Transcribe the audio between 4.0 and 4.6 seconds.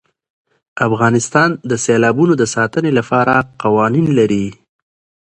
لري.